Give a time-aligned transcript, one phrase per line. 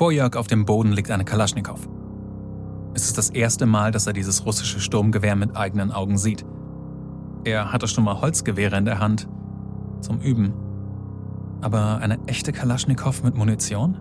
[0.00, 1.78] Vor Jörg auf dem Boden liegt eine Kalaschnikow.
[2.94, 6.42] Es ist das erste Mal, dass er dieses russische Sturmgewehr mit eigenen Augen sieht.
[7.44, 9.28] Er hatte schon mal Holzgewehre in der Hand.
[10.00, 10.54] Zum Üben.
[11.60, 13.98] Aber eine echte Kalaschnikow mit Munition?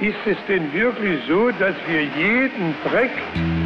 [0.00, 3.12] Ist es denn wirklich so, dass wir jeden Dreck,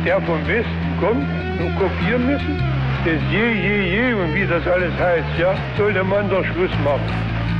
[0.05, 2.78] der vom Westen kommt, nur kopieren müssen?
[3.05, 7.09] Das je, je, je und wie das alles heißt, ja, sollte man doch Schluss machen.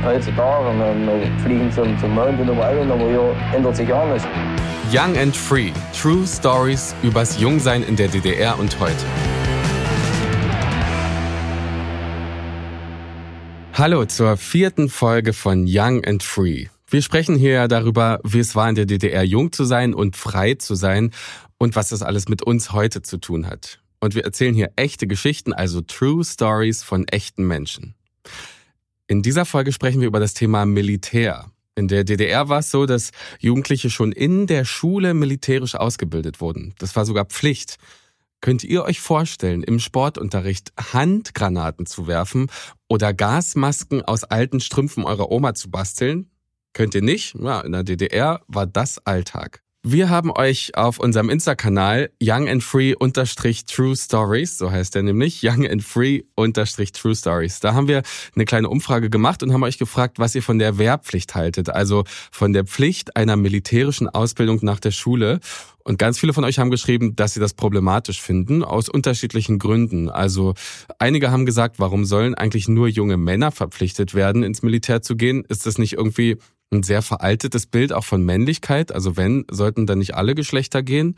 [0.03, 4.27] Heutzutage, wir, fliegen zum, zum Mond und überall, aber hier ändert sich nichts.
[4.91, 5.71] Young and Free.
[5.93, 9.05] True Stories übers Jungsein in der DDR und heute.
[13.73, 16.67] Hallo zur vierten Folge von Young and Free.
[16.89, 20.17] Wir sprechen hier ja darüber, wie es war in der DDR jung zu sein und
[20.17, 21.11] frei zu sein
[21.57, 23.79] und was das alles mit uns heute zu tun hat.
[23.99, 27.95] Und wir erzählen hier echte Geschichten, also True Stories von echten Menschen.
[29.07, 31.51] In dieser Folge sprechen wir über das Thema Militär.
[31.75, 36.73] In der DDR war es so, dass Jugendliche schon in der Schule militärisch ausgebildet wurden.
[36.77, 37.77] Das war sogar Pflicht.
[38.41, 42.47] Könnt ihr euch vorstellen, im Sportunterricht Handgranaten zu werfen
[42.87, 46.29] oder Gasmasken aus alten Strümpfen eurer Oma zu basteln?
[46.73, 47.35] Könnt ihr nicht?
[47.35, 49.61] Ja, in der DDR war das Alltag.
[49.81, 55.03] Wir haben euch auf unserem Insta-Kanal Young and Free unterstrich True Stories, so heißt er
[55.03, 57.61] nämlich, Young and Free unterstrich True Stories.
[57.61, 58.03] Da haben wir
[58.35, 62.03] eine kleine Umfrage gemacht und haben euch gefragt, was ihr von der Wehrpflicht haltet, also
[62.29, 65.39] von der Pflicht einer militärischen Ausbildung nach der Schule.
[65.85, 70.09] Und ganz viele von euch haben geschrieben, dass sie das problematisch finden, aus unterschiedlichen Gründen.
[70.09, 70.55] Also
[70.99, 75.45] einige haben gesagt, warum sollen eigentlich nur junge Männer verpflichtet werden, ins Militär zu gehen?
[75.47, 76.37] Ist das nicht irgendwie
[76.71, 78.91] ein sehr veraltetes Bild auch von Männlichkeit.
[78.91, 81.15] Also wenn, sollten dann nicht alle Geschlechter gehen.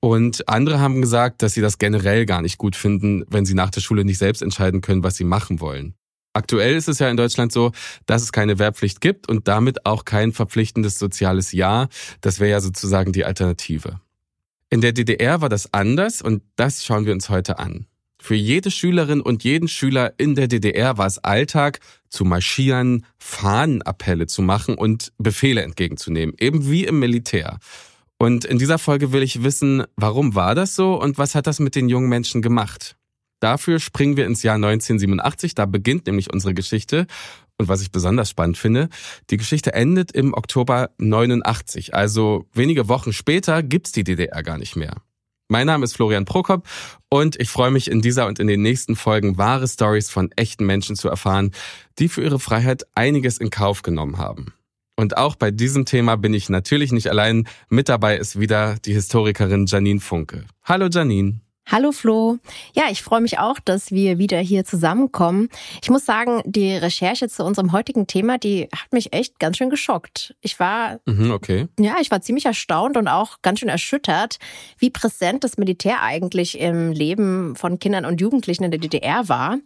[0.00, 3.70] Und andere haben gesagt, dass sie das generell gar nicht gut finden, wenn sie nach
[3.70, 5.94] der Schule nicht selbst entscheiden können, was sie machen wollen.
[6.34, 7.72] Aktuell ist es ja in Deutschland so,
[8.06, 11.88] dass es keine Wehrpflicht gibt und damit auch kein verpflichtendes soziales Jahr.
[12.22, 14.00] Das wäre ja sozusagen die Alternative.
[14.70, 17.86] In der DDR war das anders und das schauen wir uns heute an.
[18.24, 24.28] Für jede Schülerin und jeden Schüler in der DDR war es Alltag, zu marschieren, Fahnenappelle
[24.28, 27.58] zu machen und Befehle entgegenzunehmen, eben wie im Militär.
[28.18, 31.58] Und in dieser Folge will ich wissen, warum war das so und was hat das
[31.58, 32.94] mit den jungen Menschen gemacht?
[33.40, 37.08] Dafür springen wir ins Jahr 1987, da beginnt nämlich unsere Geschichte.
[37.58, 38.88] Und was ich besonders spannend finde,
[39.30, 44.76] die Geschichte endet im Oktober 89, also wenige Wochen später gibt's die DDR gar nicht
[44.76, 45.02] mehr.
[45.52, 46.66] Mein Name ist Florian Prokop
[47.10, 50.64] und ich freue mich in dieser und in den nächsten Folgen wahre Stories von echten
[50.64, 51.50] Menschen zu erfahren,
[51.98, 54.54] die für ihre Freiheit einiges in Kauf genommen haben.
[54.96, 57.46] Und auch bei diesem Thema bin ich natürlich nicht allein.
[57.68, 60.46] Mit dabei ist wieder die Historikerin Janine Funke.
[60.64, 61.42] Hallo Janine.
[61.66, 62.38] Hallo Flo.
[62.74, 65.48] Ja, ich freue mich auch, dass wir wieder hier zusammenkommen.
[65.82, 69.70] Ich muss sagen, die Recherche zu unserem heutigen Thema, die hat mich echt ganz schön
[69.70, 70.34] geschockt.
[70.40, 71.68] Ich war, mhm, okay.
[71.78, 74.38] ja, ich war ziemlich erstaunt und auch ganz schön erschüttert,
[74.78, 79.58] wie präsent das Militär eigentlich im Leben von Kindern und Jugendlichen in der DDR war.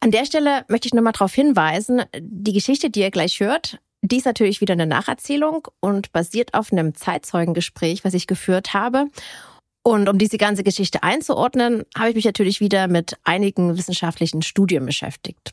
[0.00, 3.78] An der Stelle möchte ich nur mal darauf hinweisen, die Geschichte, die ihr gleich hört,
[4.02, 9.06] die ist natürlich wieder eine Nacherzählung und basiert auf einem Zeitzeugengespräch, was ich geführt habe.
[9.82, 14.84] Und um diese ganze Geschichte einzuordnen, habe ich mich natürlich wieder mit einigen wissenschaftlichen Studien
[14.84, 15.52] beschäftigt.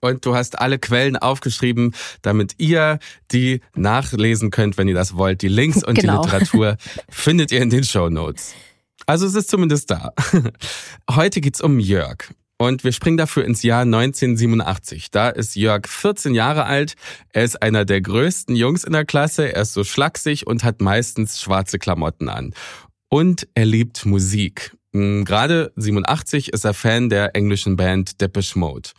[0.00, 2.98] Und du hast alle Quellen aufgeschrieben, damit ihr
[3.32, 5.42] die nachlesen könnt, wenn ihr das wollt.
[5.42, 6.22] Die Links und genau.
[6.22, 6.76] die Literatur
[7.08, 8.54] findet ihr in den Show Notes.
[9.06, 10.12] Also es ist zumindest da.
[11.10, 12.18] Heute geht's um Jörg.
[12.58, 15.10] Und wir springen dafür ins Jahr 1987.
[15.10, 16.94] Da ist Jörg 14 Jahre alt.
[17.32, 19.52] Er ist einer der größten Jungs in der Klasse.
[19.52, 22.54] Er ist so schlaksig und hat meistens schwarze Klamotten an
[23.08, 24.76] und er liebt Musik.
[24.92, 28.90] Hm, gerade 87 ist er Fan der englischen Band Depeche Mode.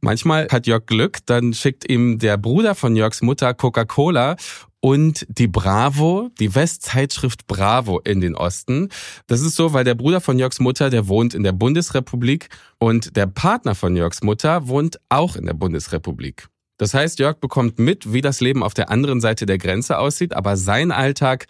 [0.00, 4.36] Manchmal hat Jörg Glück, dann schickt ihm der Bruder von Jörgs Mutter Coca-Cola
[4.80, 8.90] und die Bravo, die Westzeitschrift Bravo in den Osten.
[9.26, 12.48] Das ist so, weil der Bruder von Jörgs Mutter, der wohnt in der Bundesrepublik
[12.78, 16.46] und der Partner von Jörgs Mutter wohnt auch in der Bundesrepublik.
[16.78, 20.34] Das heißt, Jörg bekommt mit, wie das Leben auf der anderen Seite der Grenze aussieht,
[20.34, 21.46] aber sein Alltag,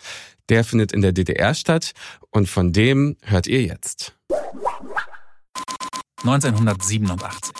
[0.48, 1.92] der findet in der DDR statt
[2.30, 4.16] und von dem hört ihr jetzt.
[6.22, 7.52] 1987.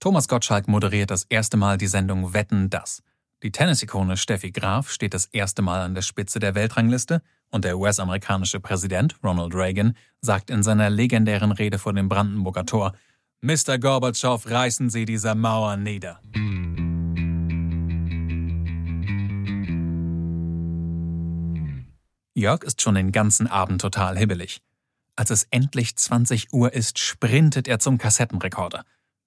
[0.00, 3.02] Thomas Gottschalk moderiert das erste Mal die Sendung Wetten das.
[3.42, 7.78] Die Tennis-Ikone Steffi Graf steht das erste Mal an der Spitze der Weltrangliste und der
[7.78, 12.94] US-amerikanische Präsident Ronald Reagan sagt in seiner legendären Rede vor dem Brandenburger Tor,
[13.42, 13.78] Mr.
[13.78, 16.20] Gorbatschow, reißen Sie diese Mauer nieder.
[22.36, 24.60] Jörg ist schon den ganzen Abend total hibbelig.
[25.14, 28.84] Als es endlich 20 Uhr ist, sprintet er zum Kassettenrekorder.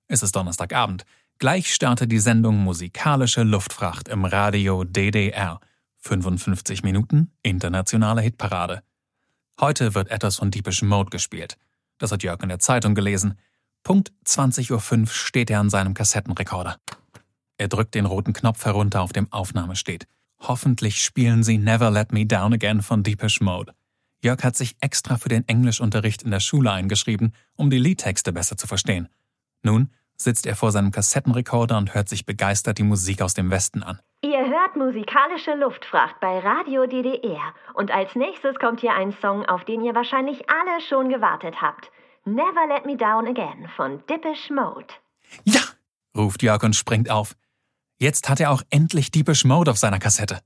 [0.09, 1.05] Es ist Donnerstagabend.
[1.39, 5.61] Gleich startet die Sendung Musikalische Luftfracht im Radio DDR.
[5.99, 8.83] 55 Minuten internationale Hitparade.
[9.59, 11.57] Heute wird etwas von Deepish Mode gespielt.
[11.99, 13.39] Das hat Jörg in der Zeitung gelesen.
[13.83, 16.77] Punkt 20.05 Uhr steht er an seinem Kassettenrekorder.
[17.57, 20.07] Er drückt den roten Knopf herunter, auf dem Aufnahme steht.
[20.39, 23.73] Hoffentlich spielen sie Never Let Me Down Again von Deepish Mode.
[24.23, 28.57] Jörg hat sich extra für den Englischunterricht in der Schule eingeschrieben, um die Liedtexte besser
[28.57, 29.09] zu verstehen.
[29.63, 33.83] Nun sitzt er vor seinem Kassettenrekorder und hört sich begeistert die Musik aus dem Westen
[33.83, 33.99] an.
[34.21, 37.53] Ihr hört musikalische Luftfracht bei Radio DDR.
[37.75, 41.91] Und als nächstes kommt hier ein Song, auf den ihr wahrscheinlich alle schon gewartet habt.
[42.25, 44.87] Never Let Me Down Again von Dippish Mode.
[45.43, 45.61] Ja!
[46.15, 47.35] ruft Jörg und springt auf.
[47.99, 50.37] Jetzt hat er auch endlich Deepish Mode auf seiner Kassette.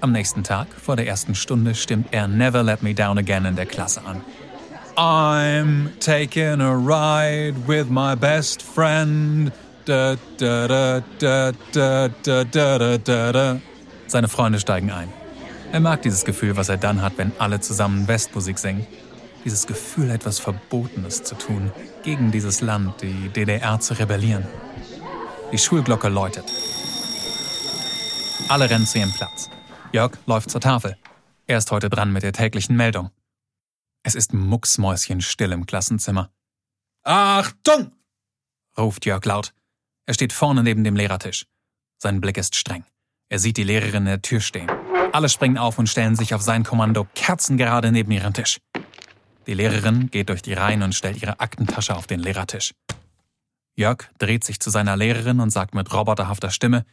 [0.00, 3.56] Am nächsten Tag, vor der ersten Stunde, stimmt er Never Let Me Down Again in
[3.56, 4.20] der Klasse an.
[4.96, 9.50] I'm taking a ride with my best friend.
[9.86, 11.52] Da, da, da,
[14.06, 15.08] Seine Freunde steigen ein.
[15.72, 18.86] Er mag dieses Gefühl, was er dann hat, wenn alle zusammen Westmusik singen.
[19.44, 21.72] Dieses Gefühl, etwas Verbotenes zu tun,
[22.02, 24.46] gegen dieses Land, die DDR zu rebellieren.
[25.50, 26.44] Die Schulglocke läutet.
[28.48, 29.50] Alle rennen zu ihrem Platz.
[29.92, 30.96] Jörg läuft zur Tafel.
[31.46, 33.10] Er ist heute dran mit der täglichen Meldung.
[34.04, 36.30] Es ist mucksmäuschenstill im Klassenzimmer.
[37.02, 37.92] Achtung!
[38.78, 39.52] ruft Jörg laut.
[40.06, 41.46] Er steht vorne neben dem Lehrertisch.
[41.98, 42.84] Sein Blick ist streng.
[43.28, 44.70] Er sieht die Lehrerin in der Tür stehen.
[45.12, 48.58] Alle springen auf und stellen sich auf sein Kommando kerzengerade neben ihren Tisch.
[49.46, 52.74] Die Lehrerin geht durch die Reihen und stellt ihre Aktentasche auf den Lehrertisch.
[53.74, 56.84] Jörg dreht sich zu seiner Lehrerin und sagt mit roboterhafter Stimme,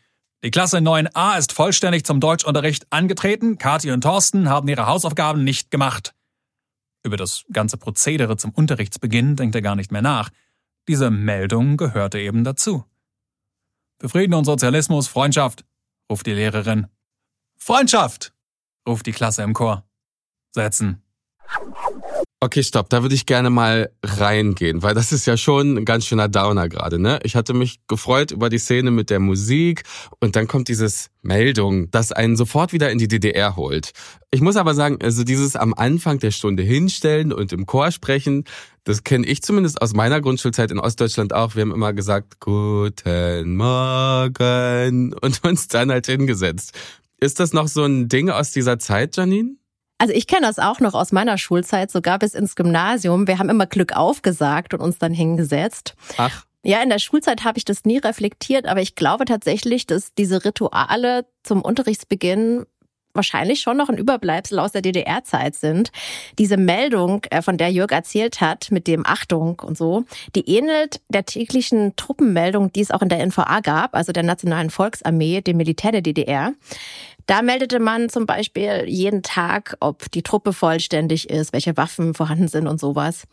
[0.42, 3.58] die Klasse 9a ist vollständig zum Deutschunterricht angetreten.
[3.58, 6.16] Kathi und Thorsten haben ihre Hausaufgaben nicht gemacht.
[7.04, 10.30] Über das ganze Prozedere zum Unterrichtsbeginn denkt er gar nicht mehr nach.
[10.88, 12.86] Diese Meldung gehörte eben dazu.
[14.00, 15.66] Für Frieden und Sozialismus, Freundschaft,
[16.10, 16.88] ruft die Lehrerin.
[17.58, 18.34] Freundschaft,
[18.88, 19.84] ruft die Klasse im Chor.
[20.52, 21.04] Setzen.
[22.42, 26.06] Okay, stopp, da würde ich gerne mal reingehen, weil das ist ja schon ein ganz
[26.06, 27.20] schöner Downer gerade, ne?
[27.24, 29.84] Ich hatte mich gefreut über die Szene mit der Musik
[30.22, 33.92] und dann kommt dieses Meldung, das einen sofort wieder in die DDR holt.
[34.32, 38.46] Ich muss aber sagen, also dieses am Anfang der Stunde hinstellen und im Chor sprechen,
[38.86, 41.56] das kenne ich zumindest aus meiner Grundschulzeit in Ostdeutschland auch.
[41.56, 46.72] Wir haben immer gesagt, guten Morgen und uns dann halt hingesetzt.
[47.20, 49.60] Ist das noch so ein Ding aus dieser Zeit, Janine?
[50.00, 53.28] Also ich kenne das auch noch aus meiner Schulzeit, sogar bis ins Gymnasium.
[53.28, 55.96] Wir haben immer Glück aufgesagt und uns dann hingesetzt.
[56.18, 56.46] Ach.
[56.64, 60.44] Ja, in der Schulzeit habe ich das nie reflektiert, aber ich glaube tatsächlich, dass diese
[60.44, 62.66] Rituale zum Unterrichtsbeginn
[63.14, 65.92] wahrscheinlich schon noch ein Überbleibsel aus der DDR-Zeit sind.
[66.38, 70.06] Diese Meldung, äh, von der Jörg erzählt hat, mit dem Achtung und so,
[70.36, 74.70] die ähnelt der täglichen Truppenmeldung, die es auch in der NVA gab, also der Nationalen
[74.70, 76.54] Volksarmee, dem Militär der DDR.
[77.30, 82.48] Da meldete man zum Beispiel jeden Tag, ob die Truppe vollständig ist, welche Waffen vorhanden
[82.48, 83.28] sind und sowas.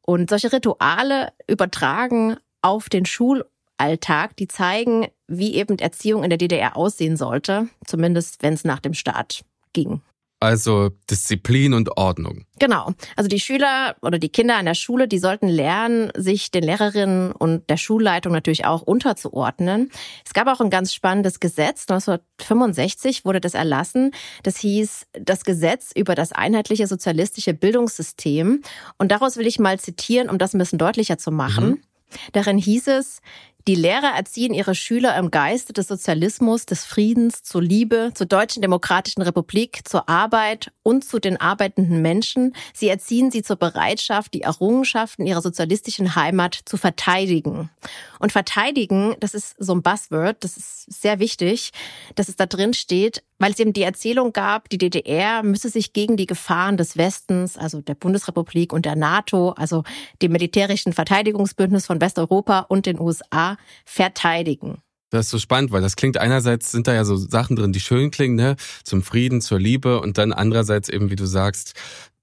[0.00, 6.78] Und solche Rituale übertragen auf den Schulalltag, die zeigen, wie eben Erziehung in der DDR
[6.78, 9.44] aussehen sollte, zumindest wenn es nach dem Staat
[9.74, 10.00] ging.
[10.42, 12.46] Also Disziplin und Ordnung.
[12.58, 12.90] Genau.
[13.14, 17.30] Also die Schüler oder die Kinder an der Schule, die sollten lernen, sich den Lehrerinnen
[17.30, 19.92] und der Schulleitung natürlich auch unterzuordnen.
[20.26, 21.82] Es gab auch ein ganz spannendes Gesetz.
[21.88, 24.10] 1965 wurde das erlassen.
[24.42, 28.62] Das hieß das Gesetz über das einheitliche sozialistische Bildungssystem.
[28.98, 31.68] Und daraus will ich mal zitieren, um das ein bisschen deutlicher zu machen.
[31.68, 31.82] Mhm.
[32.32, 33.20] Darin hieß es,
[33.68, 38.60] die Lehrer erziehen ihre Schüler im Geiste des Sozialismus, des Friedens, zur Liebe, zur Deutschen
[38.60, 42.54] Demokratischen Republik, zur Arbeit und zu den arbeitenden Menschen.
[42.74, 47.70] Sie erziehen sie zur Bereitschaft, die Errungenschaften ihrer sozialistischen Heimat zu verteidigen.
[48.18, 51.70] Und verteidigen, das ist so ein Buzzword, das ist sehr wichtig,
[52.14, 55.92] dass es da drin steht, weil es eben die Erzählung gab, die DDR müsse sich
[55.92, 59.82] gegen die Gefahren des Westens, also der Bundesrepublik und der NATO, also
[60.22, 63.51] dem militärischen Verteidigungsbündnis von Westeuropa und den USA
[63.84, 64.78] verteidigen.
[65.10, 67.80] Das ist so spannend, weil das klingt einerseits sind da ja so Sachen drin, die
[67.80, 68.56] schön klingen, ne?
[68.82, 71.74] Zum Frieden, zur Liebe und dann andererseits eben, wie du sagst,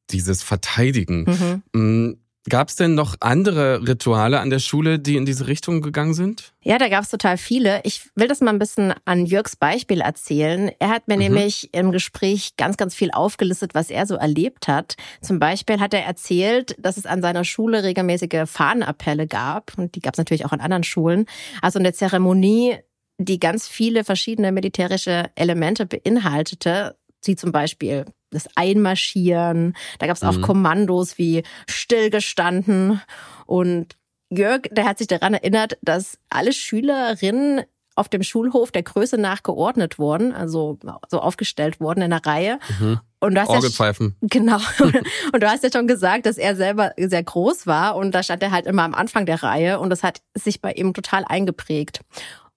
[0.09, 1.61] dieses Verteidigen.
[1.73, 2.17] Mhm.
[2.49, 6.51] Gab es denn noch andere Rituale an der Schule, die in diese Richtung gegangen sind?
[6.61, 7.81] Ja, da gab es total viele.
[7.83, 10.71] Ich will das mal ein bisschen an Jörgs Beispiel erzählen.
[10.79, 11.21] Er hat mir mhm.
[11.21, 14.95] nämlich im Gespräch ganz, ganz viel aufgelistet, was er so erlebt hat.
[15.21, 19.77] Zum Beispiel hat er erzählt, dass es an seiner Schule regelmäßige Fahnenappelle gab.
[19.77, 21.25] Und die gab es natürlich auch an anderen Schulen.
[21.61, 22.77] Also in der Zeremonie
[23.19, 29.75] die ganz viele verschiedene militärische Elemente beinhaltete, wie zum Beispiel das Einmarschieren.
[29.99, 30.41] Da gab es auch mhm.
[30.41, 33.01] Kommandos wie stillgestanden.
[33.45, 33.95] Und
[34.29, 37.63] Jörg, der hat sich daran erinnert, dass alle Schülerinnen
[37.95, 42.59] auf dem Schulhof der Größe nach geordnet wurden, also so aufgestellt wurden in der Reihe.
[42.79, 42.99] Mhm.
[43.19, 44.15] Und du hast Orgelpfeifen.
[44.21, 44.57] Ja, genau.
[45.33, 48.41] Und du hast ja schon gesagt, dass er selber sehr groß war und da stand
[48.41, 51.99] er halt immer am Anfang der Reihe und das hat sich bei ihm total eingeprägt.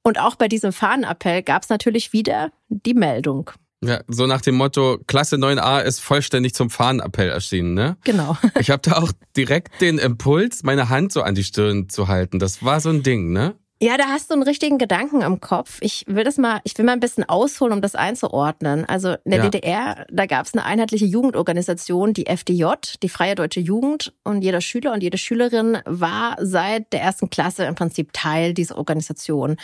[0.04, 3.50] Und auch bei diesem Fahnenappell gab es natürlich wieder die Meldung.
[3.84, 7.96] Ja, so nach dem Motto, Klasse 9a ist vollständig zum Fahnenappell erschienen, ne?
[8.04, 8.36] Genau.
[8.60, 12.38] Ich habe da auch direkt den Impuls, meine Hand so an die Stirn zu halten.
[12.38, 13.56] Das war so ein Ding, ne?
[13.82, 15.78] Ja, da hast du einen richtigen Gedanken im Kopf.
[15.80, 18.84] Ich will das mal, ich will mal ein bisschen ausholen, um das einzuordnen.
[18.84, 19.48] Also in der ja.
[19.48, 22.66] DDR, da gab es eine einheitliche Jugendorganisation, die FDJ,
[23.02, 24.12] die Freie Deutsche Jugend.
[24.22, 28.78] Und jeder Schüler und jede Schülerin war seit der ersten Klasse im Prinzip Teil dieser
[28.78, 29.56] Organisation.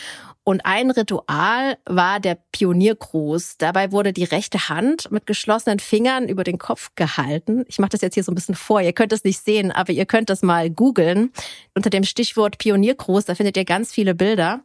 [0.49, 3.59] Und ein Ritual war der Pioniergruß.
[3.59, 7.67] Dabei wurde die rechte Hand mit geschlossenen Fingern über den Kopf gehalten.
[7.69, 8.81] Ich mache das jetzt hier so ein bisschen vor.
[8.81, 11.35] Ihr könnt es nicht sehen, aber ihr könnt das mal googeln.
[11.75, 14.61] Unter dem Stichwort Pioniergruß, da findet ihr ganz viele Bilder.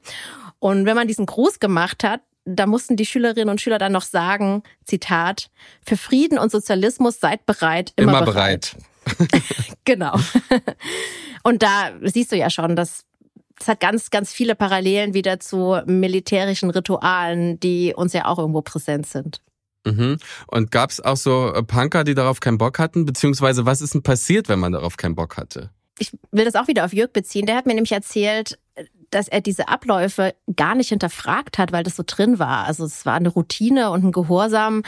[0.59, 4.03] Und wenn man diesen Gruß gemacht hat, da mussten die Schülerinnen und Schüler dann noch
[4.03, 5.49] sagen, Zitat,
[5.85, 8.77] für Frieden und Sozialismus seid bereit, immer, immer bereit.
[9.17, 9.43] bereit.
[9.83, 10.17] genau.
[11.43, 13.03] Und da siehst du ja schon, dass
[13.63, 18.61] es hat ganz, ganz viele Parallelen wieder zu militärischen Ritualen, die uns ja auch irgendwo
[18.61, 19.41] präsent sind.
[19.85, 20.17] Mhm.
[20.47, 23.05] Und gab es auch so äh, Punker, die darauf keinen Bock hatten?
[23.05, 25.71] Beziehungsweise was ist denn passiert, wenn man darauf keinen Bock hatte?
[25.99, 27.45] Ich will das auch wieder auf Jörg beziehen.
[27.45, 28.59] Der hat mir nämlich erzählt,
[29.13, 32.65] dass er diese Abläufe gar nicht hinterfragt hat, weil das so drin war.
[32.65, 34.83] Also es war eine Routine und ein Gehorsam,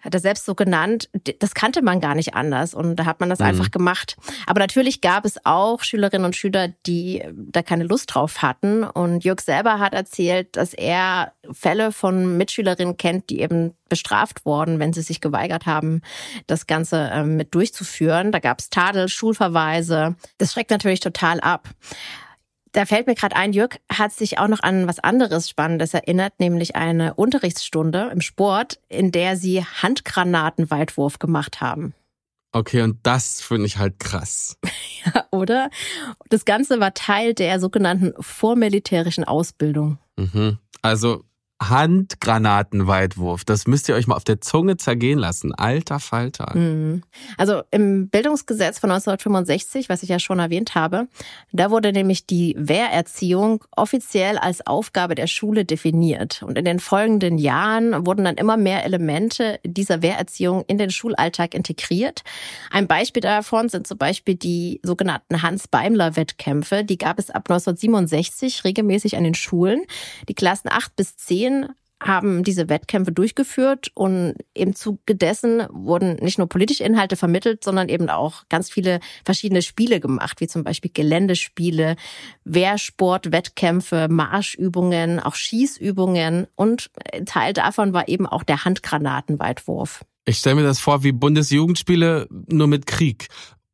[0.00, 1.10] hat er selbst so genannt.
[1.38, 3.46] Das kannte man gar nicht anders und da hat man das mhm.
[3.46, 4.16] einfach gemacht.
[4.46, 8.82] Aber natürlich gab es auch Schülerinnen und Schüler, die da keine Lust drauf hatten.
[8.82, 14.78] Und Jörg selber hat erzählt, dass er Fälle von Mitschülerinnen kennt, die eben bestraft wurden,
[14.78, 16.00] wenn sie sich geweigert haben,
[16.46, 18.32] das Ganze ähm, mit durchzuführen.
[18.32, 20.16] Da gab es Tadel, Schulverweise.
[20.38, 21.68] Das schreckt natürlich total ab.
[22.72, 26.38] Da fällt mir gerade ein, Jörg hat sich auch noch an was anderes Spannendes erinnert,
[26.38, 31.94] nämlich eine Unterrichtsstunde im Sport, in der sie Handgranatenweitwurf gemacht haben.
[32.52, 34.56] Okay, und das finde ich halt krass.
[35.04, 35.70] ja, oder?
[36.28, 39.98] Das Ganze war Teil der sogenannten vormilitärischen Ausbildung.
[40.16, 40.58] Mhm.
[40.82, 41.24] Also
[41.60, 43.44] Handgranatenweitwurf.
[43.44, 45.54] Das müsst ihr euch mal auf der Zunge zergehen lassen.
[45.54, 46.56] Alter Falter.
[46.56, 47.02] Mhm.
[47.36, 51.06] Also im Bildungsgesetz von 1965, was ich ja schon erwähnt habe,
[51.52, 56.42] da wurde nämlich die Wehrerziehung offiziell als Aufgabe der Schule definiert.
[56.42, 61.54] Und in den folgenden Jahren wurden dann immer mehr Elemente dieser Wehrerziehung in den Schulalltag
[61.54, 62.22] integriert.
[62.70, 66.84] Ein Beispiel davon sind zum Beispiel die sogenannten Hans-Beimler-Wettkämpfe.
[66.84, 69.82] Die gab es ab 1967 regelmäßig an den Schulen.
[70.28, 76.14] Die Klassen 8 bis 10 Medien haben diese Wettkämpfe durchgeführt und im Zuge dessen wurden
[76.22, 80.64] nicht nur politische Inhalte vermittelt, sondern eben auch ganz viele verschiedene Spiele gemacht, wie zum
[80.64, 81.96] Beispiel Geländespiele,
[82.44, 86.90] Wehrsport, Wettkämpfe, Marschübungen, auch Schießübungen und
[87.26, 90.02] Teil davon war eben auch der Handgranatenweitwurf.
[90.24, 93.28] Ich stelle mir das vor wie Bundesjugendspiele nur mit Krieg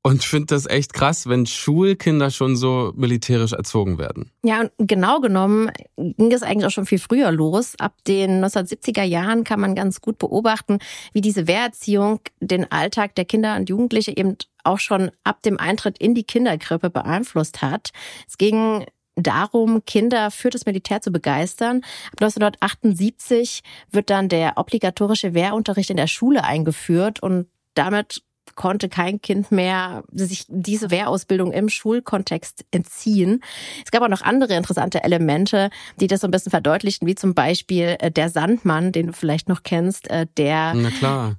[0.07, 4.31] und finde das echt krass, wenn Schulkinder schon so militärisch erzogen werden.
[4.45, 7.75] Ja, und genau genommen ging es eigentlich auch schon viel früher los.
[7.81, 10.79] Ab den 1970er Jahren kann man ganz gut beobachten,
[11.13, 15.99] wie diese Wehrerziehung den Alltag der Kinder und Jugendliche eben auch schon ab dem Eintritt
[15.99, 17.91] in die Kinderkrippe beeinflusst hat.
[18.29, 18.87] Es ging
[19.17, 21.79] darum, Kinder für das Militär zu begeistern.
[22.13, 28.23] Ab 1978 wird dann der obligatorische Wehrunterricht in der Schule eingeführt und damit
[28.57, 33.43] konnte kein Kind mehr sich diese Wehrausbildung im Schulkontext entziehen.
[33.85, 35.71] Es gab auch noch andere interessante Elemente,
[36.01, 39.49] die das so ein bisschen verdeutlichten, wie zum Beispiel äh, der Sandmann, den du vielleicht
[39.49, 40.11] noch kennst.
[40.11, 40.75] Äh, der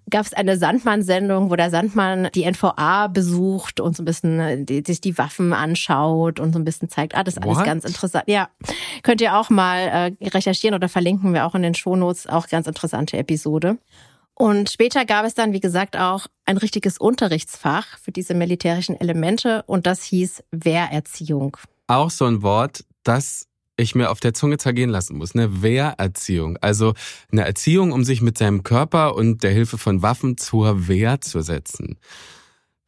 [0.10, 4.84] gab es eine Sandmann-Sendung, wo der Sandmann die NVA besucht und so ein bisschen äh,
[4.86, 7.66] sich die Waffen anschaut und so ein bisschen zeigt, ah, das ist alles What?
[7.66, 8.26] ganz interessant.
[8.28, 8.50] Ja,
[9.02, 13.18] könnt ihr auch mal recherchieren oder verlinken wir auch in den Shownotes, auch ganz interessante
[13.18, 13.78] Episode.
[14.40, 19.64] Und später gab es dann, wie gesagt, auch ein richtiges Unterrichtsfach für diese militärischen Elemente
[19.66, 21.58] und das hieß Wehrerziehung.
[21.88, 25.34] Auch so ein Wort, das ich mir auf der Zunge zergehen lassen muss.
[25.34, 26.58] Eine Wehrerziehung.
[26.62, 26.94] Also
[27.32, 31.42] eine Erziehung, um sich mit seinem Körper und der Hilfe von Waffen zur Wehr zu
[31.42, 31.98] setzen.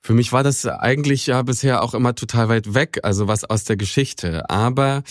[0.02, 3.64] Für mich war das eigentlich ja bisher auch immer total weit weg, also was aus
[3.64, 4.48] der Geschichte.
[4.52, 5.02] Aber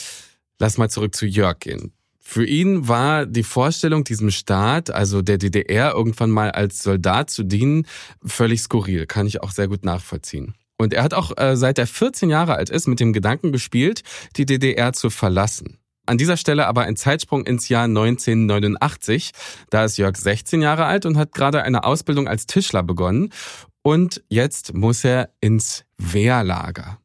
[0.60, 1.92] lass mal zurück zu Jörg gehen.
[2.30, 7.42] Für ihn war die Vorstellung, diesem Staat, also der DDR, irgendwann mal als Soldat zu
[7.42, 7.86] dienen,
[8.22, 9.06] völlig skurril.
[9.06, 10.52] Kann ich auch sehr gut nachvollziehen.
[10.76, 14.02] Und er hat auch, äh, seit er 14 Jahre alt ist, mit dem Gedanken gespielt,
[14.36, 15.78] die DDR zu verlassen.
[16.04, 19.30] An dieser Stelle aber ein Zeitsprung ins Jahr 1989.
[19.70, 23.32] Da ist Jörg 16 Jahre alt und hat gerade eine Ausbildung als Tischler begonnen.
[23.80, 26.98] Und jetzt muss er ins Wehrlager.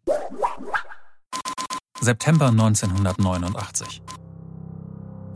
[2.01, 4.01] September 1989.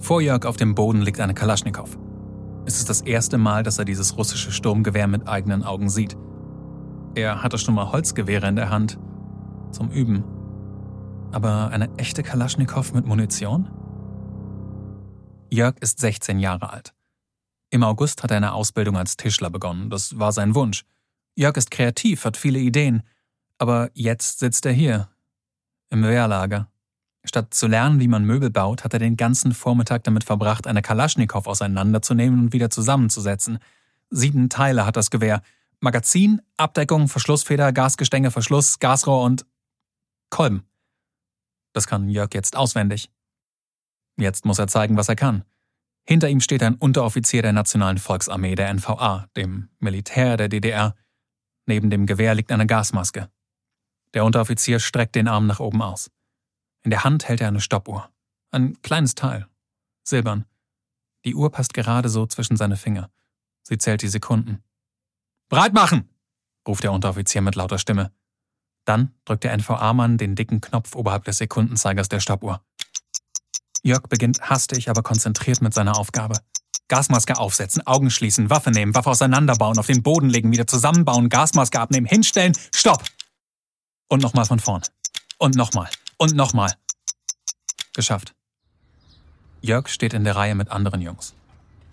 [0.07, 1.97] Vor Jörg auf dem Boden liegt eine Kalaschnikow.
[2.65, 6.15] Es ist das erste Mal, dass er dieses russische Sturmgewehr mit eigenen Augen sieht.
[7.13, 8.97] Er hatte schon mal Holzgewehre in der Hand.
[9.73, 10.23] Zum Üben.
[11.33, 13.69] Aber eine echte Kalaschnikow mit Munition?
[15.49, 16.93] Jörg ist 16 Jahre alt.
[17.69, 19.89] Im August hat er eine Ausbildung als Tischler begonnen.
[19.89, 20.85] Das war sein Wunsch.
[21.35, 23.03] Jörg ist kreativ, hat viele Ideen.
[23.57, 25.09] Aber jetzt sitzt er hier,
[25.89, 26.71] im Wehrlager.
[27.23, 30.81] Statt zu lernen, wie man Möbel baut, hat er den ganzen Vormittag damit verbracht, eine
[30.81, 33.59] Kalaschnikow auseinanderzunehmen und wieder zusammenzusetzen.
[34.09, 35.41] Sieben Teile hat das Gewehr.
[35.79, 39.45] Magazin, Abdeckung, Verschlussfeder, Gasgestänge, Verschluss, Gasrohr und
[40.29, 40.63] Kolben.
[41.73, 43.11] Das kann Jörg jetzt auswendig.
[44.17, 45.43] Jetzt muss er zeigen, was er kann.
[46.07, 50.95] Hinter ihm steht ein Unteroffizier der Nationalen Volksarmee, der NVA, dem Militär der DDR.
[51.65, 53.29] Neben dem Gewehr liegt eine Gasmaske.
[54.13, 56.09] Der Unteroffizier streckt den Arm nach oben aus.
[56.83, 58.09] In der Hand hält er eine Stoppuhr.
[58.51, 59.47] Ein kleines Teil.
[60.03, 60.45] Silbern.
[61.25, 63.09] Die Uhr passt gerade so zwischen seine Finger.
[63.63, 64.63] Sie zählt die Sekunden.
[65.49, 66.09] Breit machen!
[66.67, 68.11] ruft der Unteroffizier mit lauter Stimme.
[68.85, 72.61] Dann drückt der NVA-Mann den dicken Knopf oberhalb des Sekundenzeigers der Stoppuhr.
[73.83, 76.39] Jörg beginnt hastig, aber konzentriert mit seiner Aufgabe.
[76.87, 81.79] Gasmaske aufsetzen, Augen schließen, Waffe nehmen, Waffe auseinanderbauen, auf den Boden legen, wieder zusammenbauen, Gasmaske
[81.79, 83.03] abnehmen, hinstellen, Stopp!
[84.09, 84.83] Und nochmal von vorn.
[85.37, 85.89] Und nochmal.
[86.19, 86.73] Und nochmal.
[87.93, 88.33] Geschafft.
[89.61, 91.35] Jörg steht in der Reihe mit anderen Jungs.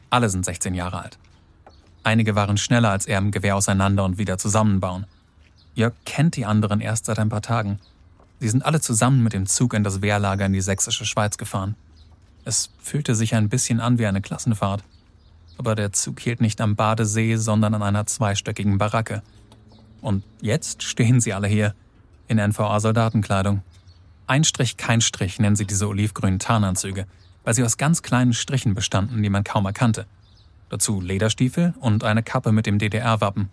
[0.09, 1.19] Alle sind 16 Jahre alt.
[2.04, 5.07] Einige waren schneller als er im Gewehr auseinander und wieder zusammenbauen.
[5.75, 7.81] Jörg kennt die anderen erst seit ein paar Tagen.
[8.40, 11.75] Sie sind alle zusammen mit dem Zug in das Wehrlager in die sächsische Schweiz gefahren.
[12.47, 14.85] Es fühlte sich ein bisschen an wie eine Klassenfahrt.
[15.59, 19.23] Aber der Zug hielt nicht am Badesee, sondern an einer zweistöckigen Baracke.
[20.00, 21.75] Und jetzt stehen sie alle hier,
[22.26, 23.62] in NVA-Soldatenkleidung.
[24.26, 27.07] Ein Strich, kein Strich nennen sie diese olivgrünen Tarnanzüge,
[27.45, 30.07] weil sie aus ganz kleinen Strichen bestanden, die man kaum erkannte.
[30.70, 33.51] Dazu Lederstiefel und eine Kappe mit dem DDR-Wappen.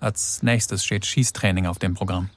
[0.00, 2.28] Als nächstes steht Schießtraining auf dem Programm.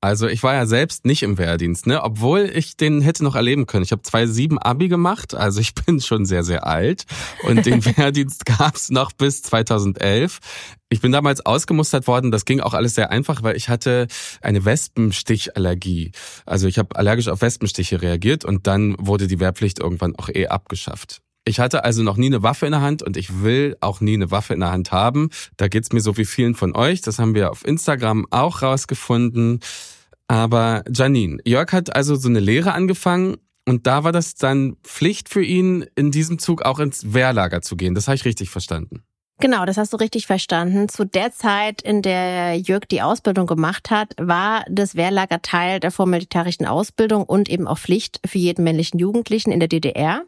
[0.00, 2.02] Also ich war ja selbst nicht im Wehrdienst, ne?
[2.02, 3.84] Obwohl ich den hätte noch erleben können.
[3.84, 7.04] Ich habe 2,7 Abi gemacht, also ich bin schon sehr, sehr alt.
[7.42, 10.38] Und den Wehrdienst gab's noch bis 2011.
[10.92, 12.32] Ich bin damals ausgemustert worden.
[12.32, 14.08] Das ging auch alles sehr einfach, weil ich hatte
[14.42, 16.10] eine Wespenstichallergie.
[16.46, 20.48] Also ich habe allergisch auf Wespenstiche reagiert und dann wurde die Wehrpflicht irgendwann auch eh
[20.48, 21.22] abgeschafft.
[21.44, 24.14] Ich hatte also noch nie eine Waffe in der Hand und ich will auch nie
[24.14, 25.30] eine Waffe in der Hand haben.
[25.56, 27.00] Da geht's mir so wie vielen von euch.
[27.00, 29.60] Das haben wir auf Instagram auch rausgefunden.
[30.26, 35.28] Aber Janine, Jörg hat also so eine Lehre angefangen und da war das dann Pflicht
[35.28, 37.94] für ihn, in diesem Zug auch ins Wehrlager zu gehen.
[37.94, 39.04] Das habe ich richtig verstanden.
[39.40, 40.90] Genau, das hast du richtig verstanden.
[40.90, 45.90] Zu der Zeit, in der Jörg die Ausbildung gemacht hat, war das Wehrlager Teil der
[45.90, 50.24] vormilitärischen Ausbildung und eben auch Pflicht für jeden männlichen Jugendlichen in der DDR.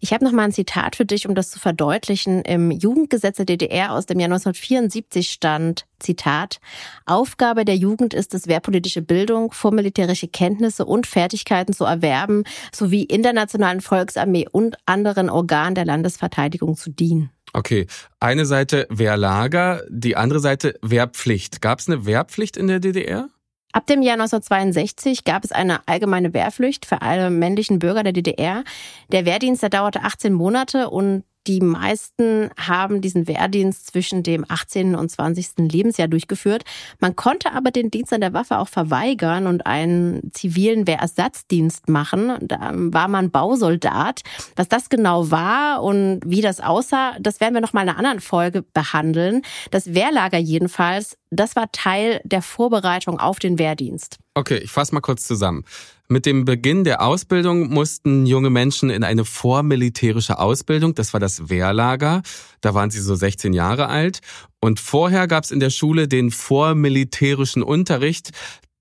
[0.00, 2.42] Ich habe noch mal ein Zitat für dich, um das zu verdeutlichen.
[2.42, 6.58] Im Jugendgesetz der DDR aus dem Jahr 1974 stand, Zitat,
[7.06, 12.42] Aufgabe der Jugend ist es, wehrpolitische Bildung, vormilitärische Kenntnisse und Fertigkeiten zu erwerben,
[12.74, 17.30] sowie in der Nationalen Volksarmee und anderen Organen der Landesverteidigung zu dienen.
[17.52, 17.86] Okay,
[18.18, 21.60] eine Seite Wehrlager, die andere Seite Wehrpflicht.
[21.60, 23.28] Gab es eine Wehrpflicht in der DDR?
[23.72, 28.64] Ab dem Jahr 1962 gab es eine allgemeine Wehrpflicht für alle männlichen Bürger der DDR.
[29.10, 34.94] Der Wehrdienst, der dauerte 18 Monate und die meisten haben diesen Wehrdienst zwischen dem 18.
[34.94, 35.70] und 20.
[35.70, 36.64] Lebensjahr durchgeführt.
[37.00, 42.36] Man konnte aber den Dienst an der Waffe auch verweigern und einen zivilen Wehrersatzdienst machen.
[42.42, 44.22] Da war man Bausoldat.
[44.56, 47.98] Was das genau war und wie das aussah, das werden wir noch mal in einer
[47.98, 49.42] anderen Folge behandeln.
[49.70, 54.18] Das Wehrlager jedenfalls, das war Teil der Vorbereitung auf den Wehrdienst.
[54.34, 55.64] Okay, ich fasse mal kurz zusammen.
[56.12, 60.94] Mit dem Beginn der Ausbildung mussten junge Menschen in eine vormilitärische Ausbildung.
[60.94, 62.20] Das war das Wehrlager.
[62.60, 64.20] Da waren sie so 16 Jahre alt.
[64.60, 68.32] Und vorher gab es in der Schule den vormilitärischen Unterricht.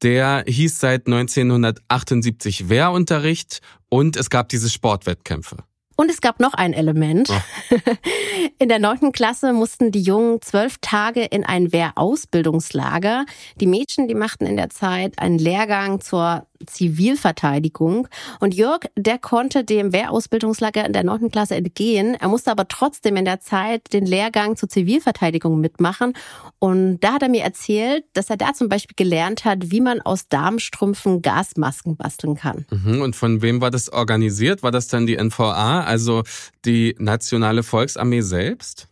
[0.01, 5.55] Der hieß seit 1978 Wehrunterricht und es gab diese Sportwettkämpfe.
[5.95, 7.29] Und es gab noch ein Element.
[7.29, 7.77] Oh.
[8.59, 13.25] In der neunten Klasse mussten die Jungen zwölf Tage in ein Wehrausbildungslager.
[13.59, 18.07] Die Mädchen, die machten in der Zeit einen Lehrgang zur Zivilverteidigung.
[18.39, 21.31] Und Jörg, der konnte dem Wehrausbildungslager in der 9.
[21.31, 22.15] Klasse entgehen.
[22.15, 26.13] Er musste aber trotzdem in der Zeit den Lehrgang zur Zivilverteidigung mitmachen.
[26.59, 30.01] Und da hat er mir erzählt, dass er da zum Beispiel gelernt hat, wie man
[30.01, 32.65] aus Darmstrümpfen Gasmasken basteln kann.
[32.69, 33.01] Mhm.
[33.01, 34.63] Und von wem war das organisiert?
[34.63, 36.23] War das dann die NVA, also
[36.65, 38.87] die Nationale Volksarmee selbst?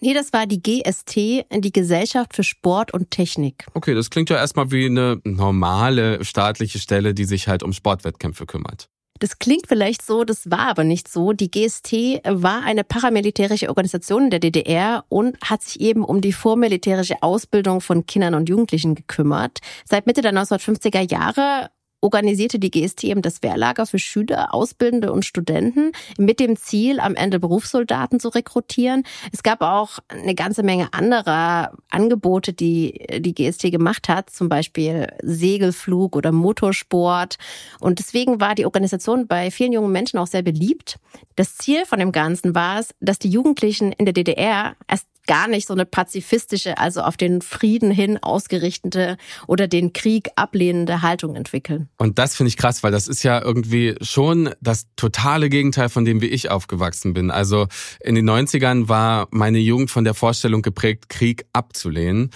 [0.00, 3.66] Nee, das war die GST, die Gesellschaft für Sport und Technik.
[3.74, 8.46] Okay, das klingt ja erstmal wie eine normale staatliche Stelle, die sich halt um Sportwettkämpfe
[8.46, 8.88] kümmert.
[9.20, 11.32] Das klingt vielleicht so, das war aber nicht so.
[11.32, 11.92] Die GST
[12.24, 17.80] war eine paramilitärische Organisation in der DDR und hat sich eben um die vormilitärische Ausbildung
[17.80, 19.60] von Kindern und Jugendlichen gekümmert.
[19.84, 21.70] Seit Mitte der 1950er Jahre
[22.04, 27.14] organisierte die GST eben das Wehrlager für Schüler, Ausbildende und Studenten mit dem Ziel, am
[27.14, 29.04] Ende Berufssoldaten zu rekrutieren.
[29.32, 35.08] Es gab auch eine ganze Menge anderer Angebote, die die GST gemacht hat, zum Beispiel
[35.22, 37.38] Segelflug oder Motorsport.
[37.80, 40.98] Und deswegen war die Organisation bei vielen jungen Menschen auch sehr beliebt.
[41.36, 45.48] Das Ziel von dem Ganzen war es, dass die Jugendlichen in der DDR erst gar
[45.48, 51.36] nicht so eine pazifistische, also auf den Frieden hin ausgerichtete oder den Krieg ablehnende Haltung
[51.36, 51.88] entwickeln.
[51.96, 56.04] Und das finde ich krass, weil das ist ja irgendwie schon das totale Gegenteil von
[56.04, 57.30] dem, wie ich aufgewachsen bin.
[57.30, 57.66] Also
[58.00, 62.30] in den 90ern war meine Jugend von der Vorstellung geprägt, Krieg abzulehnen.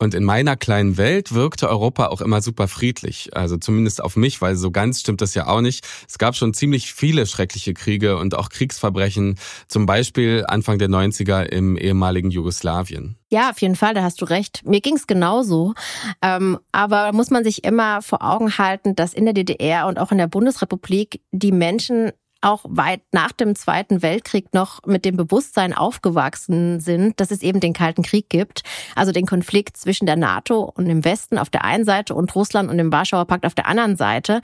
[0.00, 3.36] Und in meiner kleinen Welt wirkte Europa auch immer super friedlich.
[3.36, 5.86] Also zumindest auf mich, weil so ganz stimmt das ja auch nicht.
[6.08, 9.38] Es gab schon ziemlich viele schreckliche Kriege und auch Kriegsverbrechen.
[9.68, 13.16] Zum Beispiel Anfang der 90er im ehemaligen Jugoslawien.
[13.28, 14.62] Ja, auf jeden Fall, da hast du recht.
[14.64, 15.74] Mir ging's genauso.
[16.22, 20.12] Ähm, aber muss man sich immer vor Augen halten, dass in der DDR und auch
[20.12, 22.10] in der Bundesrepublik die Menschen
[22.40, 27.60] auch weit nach dem Zweiten Weltkrieg noch mit dem Bewusstsein aufgewachsen sind, dass es eben
[27.60, 28.62] den Kalten Krieg gibt,
[28.94, 32.70] also den Konflikt zwischen der NATO und dem Westen auf der einen Seite und Russland
[32.70, 34.40] und dem Warschauer Pakt auf der anderen Seite.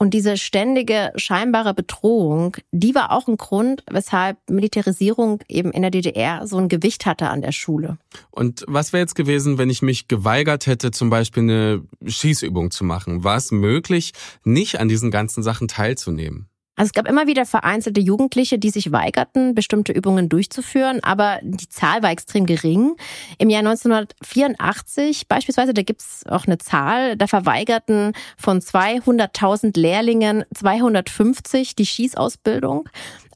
[0.00, 5.90] Und diese ständige scheinbare Bedrohung, die war auch ein Grund, weshalb Militarisierung eben in der
[5.90, 7.98] DDR so ein Gewicht hatte an der Schule.
[8.30, 12.84] Und was wäre jetzt gewesen, wenn ich mich geweigert hätte, zum Beispiel eine Schießübung zu
[12.84, 13.24] machen?
[13.24, 14.12] War es möglich,
[14.44, 16.48] nicht an diesen ganzen Sachen teilzunehmen?
[16.78, 21.68] Also es gab immer wieder vereinzelte Jugendliche, die sich weigerten, bestimmte Übungen durchzuführen, aber die
[21.68, 22.94] Zahl war extrem gering.
[23.38, 31.74] Im Jahr 1984 beispielsweise, da gibt's auch eine Zahl, da verweigerten von 200.000 Lehrlingen 250
[31.74, 32.88] die Schießausbildung.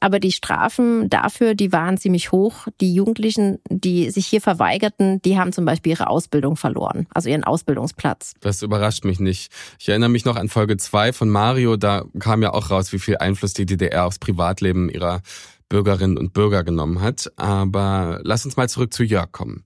[0.03, 2.67] Aber die Strafen dafür, die waren ziemlich hoch.
[2.81, 7.45] Die Jugendlichen, die sich hier verweigerten, die haben zum Beispiel ihre Ausbildung verloren, also ihren
[7.45, 8.33] Ausbildungsplatz.
[8.41, 9.49] Das überrascht mich nicht.
[9.79, 12.99] Ich erinnere mich noch an Folge 2 von Mario, da kam ja auch raus, wie
[12.99, 15.21] viel Einfluss die DDR aufs Privatleben ihrer
[15.69, 17.31] Bürgerinnen und Bürger genommen hat.
[17.37, 19.63] Aber lass uns mal zurück zu Jörg kommen.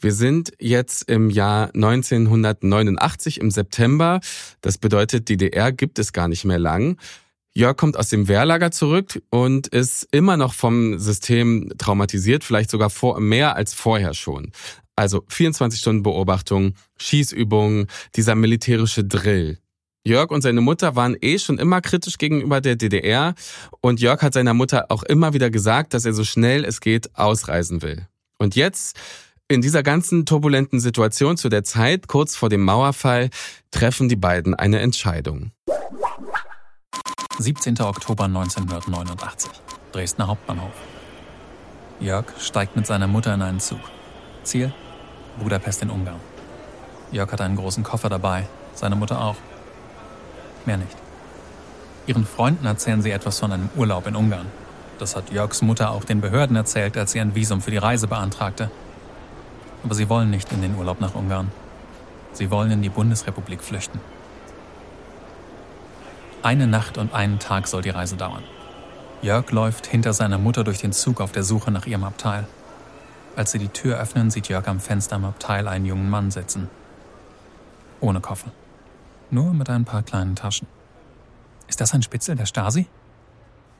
[0.00, 4.18] Wir sind jetzt im Jahr 1989 im September.
[4.60, 6.98] Das bedeutet, DDR gibt es gar nicht mehr lang.
[7.58, 12.88] Jörg kommt aus dem Wehrlager zurück und ist immer noch vom System traumatisiert, vielleicht sogar
[12.88, 14.52] vor, mehr als vorher schon.
[14.94, 19.58] Also 24 Stunden Beobachtung, Schießübungen, dieser militärische Drill.
[20.04, 23.34] Jörg und seine Mutter waren eh schon immer kritisch gegenüber der DDR
[23.80, 27.16] und Jörg hat seiner Mutter auch immer wieder gesagt, dass er so schnell es geht
[27.16, 28.06] ausreisen will.
[28.38, 28.96] Und jetzt,
[29.48, 33.30] in dieser ganzen turbulenten Situation zu der Zeit, kurz vor dem Mauerfall,
[33.72, 35.50] treffen die beiden eine Entscheidung.
[37.40, 37.80] 17.
[37.82, 39.48] Oktober 1989.
[39.92, 40.72] Dresdner Hauptbahnhof.
[42.00, 43.78] Jörg steigt mit seiner Mutter in einen Zug.
[44.42, 44.72] Ziel?
[45.40, 46.18] Budapest in Ungarn.
[47.12, 49.36] Jörg hat einen großen Koffer dabei, seine Mutter auch.
[50.66, 50.96] Mehr nicht.
[52.08, 54.46] Ihren Freunden erzählen sie etwas von einem Urlaub in Ungarn.
[54.98, 58.08] Das hat Jörgs Mutter auch den Behörden erzählt, als sie ein Visum für die Reise
[58.08, 58.68] beantragte.
[59.84, 61.52] Aber sie wollen nicht in den Urlaub nach Ungarn.
[62.32, 64.00] Sie wollen in die Bundesrepublik flüchten.
[66.48, 68.42] Eine Nacht und einen Tag soll die Reise dauern.
[69.20, 72.46] Jörg läuft hinter seiner Mutter durch den Zug auf der Suche nach ihrem Abteil.
[73.36, 76.70] Als sie die Tür öffnen, sieht Jörg am Fenster im Abteil einen jungen Mann sitzen.
[78.00, 78.50] Ohne Koffer.
[79.30, 80.66] Nur mit ein paar kleinen Taschen.
[81.66, 82.86] Ist das ein Spitzel der Stasi?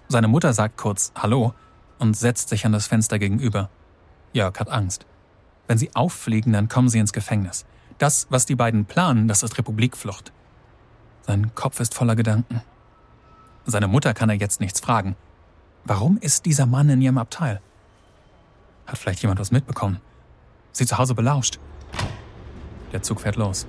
[0.09, 1.55] Seine Mutter sagt kurz Hallo
[1.99, 3.71] und setzt sich an das Fenster gegenüber.
[4.35, 5.07] Jörg hat Angst.
[5.69, 7.65] Wenn sie auffliegen, dann kommen sie ins Gefängnis.
[7.97, 10.35] Das, was die beiden planen, das ist Republikflucht.
[11.29, 12.63] Sein Kopf ist voller Gedanken.
[13.67, 15.15] Seine Mutter kann er jetzt nichts fragen.
[15.85, 17.61] Warum ist dieser Mann in ihrem Abteil?
[18.87, 20.01] Hat vielleicht jemand was mitbekommen?
[20.73, 21.59] Sie zu Hause belauscht?
[22.95, 23.67] Der Zug fährt los.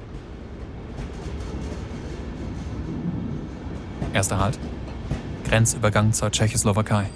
[4.13, 4.58] Erster Halt.
[5.43, 7.10] Grenzübergang zur Tschechoslowakei.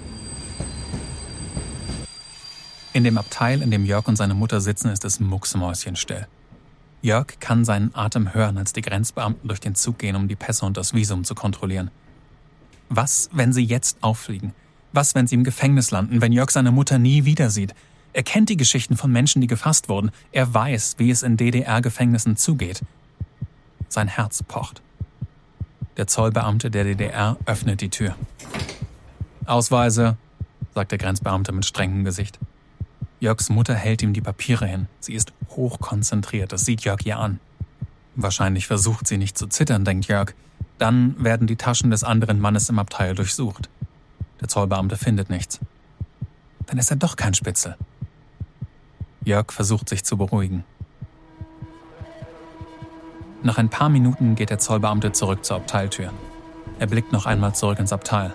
[2.92, 6.26] In dem Abteil, in dem Jörg und seine Mutter sitzen, ist es mucksmäuschenstill.
[7.04, 10.64] Jörg kann seinen Atem hören, als die Grenzbeamten durch den Zug gehen, um die Pässe
[10.64, 11.90] und das Visum zu kontrollieren.
[12.88, 14.54] Was, wenn sie jetzt auffliegen?
[14.94, 17.74] Was, wenn sie im Gefängnis landen, wenn Jörg seine Mutter nie wieder sieht?
[18.14, 20.12] Er kennt die Geschichten von Menschen, die gefasst wurden.
[20.32, 22.80] Er weiß, wie es in DDR-Gefängnissen zugeht.
[23.90, 24.80] Sein Herz pocht.
[25.98, 28.16] Der Zollbeamte der DDR öffnet die Tür.
[29.44, 30.16] Ausweise,
[30.74, 32.38] sagt der Grenzbeamte mit strengem Gesicht.
[33.24, 34.86] Jörgs Mutter hält ihm die Papiere hin.
[35.00, 37.40] Sie ist hochkonzentriert, das sieht Jörg ihr an.
[38.16, 40.34] Wahrscheinlich versucht sie nicht zu zittern, denkt Jörg.
[40.76, 43.70] Dann werden die Taschen des anderen Mannes im Abteil durchsucht.
[44.42, 45.58] Der Zollbeamte findet nichts.
[46.66, 47.78] Dann ist er doch kein Spitzel.
[49.24, 50.62] Jörg versucht sich zu beruhigen.
[53.42, 56.12] Nach ein paar Minuten geht der Zollbeamte zurück zur Abteiltür.
[56.78, 58.34] Er blickt noch einmal zurück ins Abteil,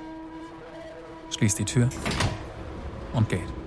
[1.29, 1.89] schließt die Tür
[3.13, 3.58] und geht.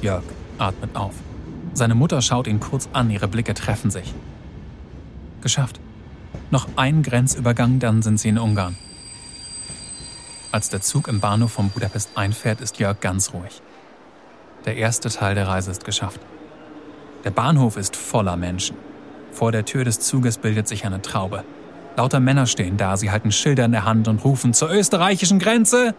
[0.00, 0.22] Jörg
[0.58, 1.14] atmet auf.
[1.74, 4.14] Seine Mutter schaut ihn kurz an, ihre Blicke treffen sich.
[5.42, 5.80] Geschafft.
[6.50, 8.76] Noch ein Grenzübergang, dann sind sie in Ungarn.
[10.50, 13.60] Als der Zug im Bahnhof von Budapest einfährt, ist Jörg ganz ruhig.
[14.64, 16.20] Der erste Teil der Reise ist geschafft.
[17.24, 18.76] Der Bahnhof ist voller Menschen.
[19.32, 21.44] Vor der Tür des Zuges bildet sich eine Traube.
[21.96, 25.94] Lauter Männer stehen da, sie halten Schilder in der Hand und rufen zur österreichischen Grenze.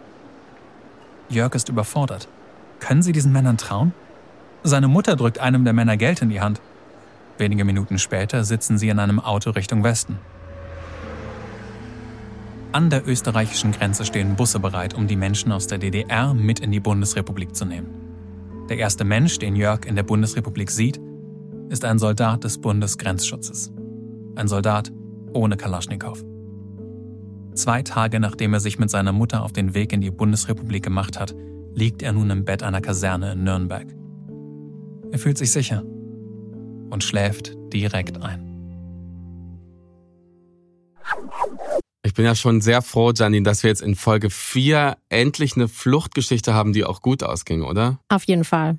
[1.28, 2.26] Jörg ist überfordert.
[2.80, 3.92] Können Sie diesen Männern trauen?
[4.62, 6.60] Seine Mutter drückt einem der Männer Geld in die Hand.
[7.38, 10.18] Wenige Minuten später sitzen sie in einem Auto Richtung Westen.
[12.72, 16.70] An der österreichischen Grenze stehen Busse bereit, um die Menschen aus der DDR mit in
[16.70, 17.88] die Bundesrepublik zu nehmen.
[18.68, 21.00] Der erste Mensch, den Jörg in der Bundesrepublik sieht,
[21.68, 23.72] ist ein Soldat des Bundesgrenzschutzes.
[24.36, 24.92] Ein Soldat
[25.32, 26.22] ohne Kalaschnikow.
[27.54, 31.18] Zwei Tage nachdem er sich mit seiner Mutter auf den Weg in die Bundesrepublik gemacht
[31.18, 31.34] hat,
[31.74, 33.86] liegt er nun im Bett einer Kaserne in Nürnberg.
[35.12, 35.82] Er fühlt sich sicher
[36.90, 38.46] und schläft direkt ein.
[42.02, 45.68] Ich bin ja schon sehr froh, Janine, dass wir jetzt in Folge 4 endlich eine
[45.68, 48.00] Fluchtgeschichte haben, die auch gut ausging, oder?
[48.08, 48.78] Auf jeden Fall.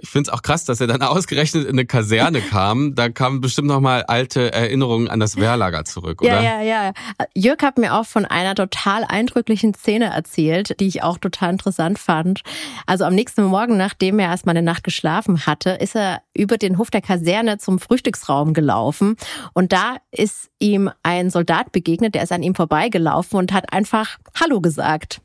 [0.00, 2.94] Ich finde es auch krass, dass er dann ausgerechnet in eine Kaserne kam.
[2.94, 6.40] Da kamen bestimmt noch mal alte Erinnerungen an das Wehrlager zurück, oder?
[6.40, 6.92] Ja, ja, ja.
[7.34, 11.98] Jörg hat mir auch von einer total eindrücklichen Szene erzählt, die ich auch total interessant
[11.98, 12.42] fand.
[12.86, 16.78] Also am nächsten Morgen, nachdem er erstmal eine Nacht geschlafen hatte, ist er über den
[16.78, 19.16] Hof der Kaserne zum Frühstücksraum gelaufen.
[19.52, 24.18] Und da ist ihm ein Soldat begegnet, der ist an ihm vorbeigelaufen und hat einfach
[24.40, 25.20] Hallo gesagt.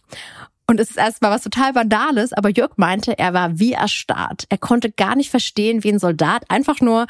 [0.67, 4.45] Und es ist erstmal was total Vandales, aber Jörg meinte, er war wie erstarrt.
[4.49, 7.07] Er konnte gar nicht verstehen, wie ein Soldat einfach nur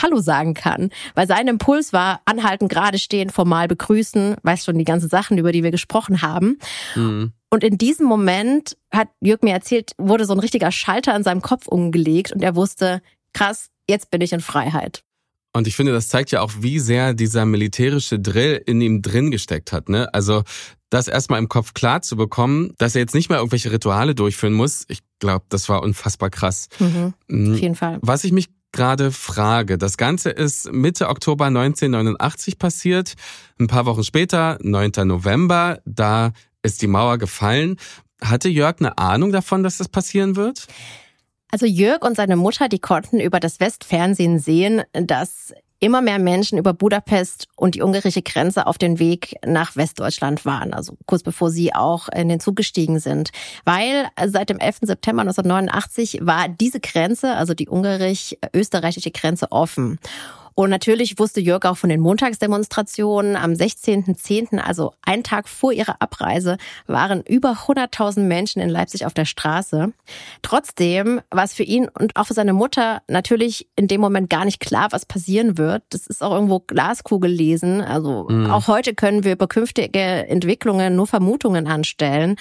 [0.00, 4.84] Hallo sagen kann, weil sein Impuls war, anhalten, gerade stehen, formal begrüßen, weißt schon, die
[4.84, 6.58] ganzen Sachen, über die wir gesprochen haben.
[6.94, 7.32] Mhm.
[7.50, 11.42] Und in diesem Moment, hat Jörg mir erzählt, wurde so ein richtiger Schalter in seinem
[11.42, 15.02] Kopf umgelegt und er wusste, krass, jetzt bin ich in Freiheit.
[15.58, 19.32] Und ich finde, das zeigt ja auch, wie sehr dieser militärische Drill in ihm drin
[19.32, 19.88] gesteckt hat.
[19.88, 20.12] Ne?
[20.14, 20.44] Also
[20.88, 24.52] das erstmal im Kopf klar zu bekommen, dass er jetzt nicht mehr irgendwelche Rituale durchführen
[24.52, 26.68] muss, ich glaube, das war unfassbar krass.
[26.78, 27.98] Mhm, mhm, auf jeden Fall.
[28.02, 33.14] Was ich mich gerade frage, das Ganze ist Mitte Oktober 1989 passiert.
[33.58, 34.92] Ein paar Wochen später, 9.
[35.08, 36.30] November, da
[36.62, 37.78] ist die Mauer gefallen.
[38.22, 40.68] Hatte Jörg eine Ahnung davon, dass das passieren wird?
[41.50, 46.58] Also Jörg und seine Mutter, die konnten über das Westfernsehen sehen, dass immer mehr Menschen
[46.58, 51.50] über Budapest und die ungarische Grenze auf den Weg nach Westdeutschland waren, also kurz bevor
[51.50, 53.30] sie auch in den Zug gestiegen sind.
[53.64, 54.78] Weil seit dem 11.
[54.82, 59.98] September 1989 war diese Grenze, also die ungarisch-österreichische Grenze offen.
[60.58, 63.36] Und natürlich wusste Jörg auch von den Montagsdemonstrationen.
[63.36, 66.56] Am 16.10., also einen Tag vor ihrer Abreise,
[66.88, 69.92] waren über 100.000 Menschen in Leipzig auf der Straße.
[70.42, 74.44] Trotzdem war es für ihn und auch für seine Mutter natürlich in dem Moment gar
[74.44, 75.84] nicht klar, was passieren wird.
[75.90, 77.80] Das ist auch irgendwo Glaskugel lesen.
[77.80, 78.50] Also mhm.
[78.50, 82.34] auch heute können wir über künftige Entwicklungen nur Vermutungen anstellen.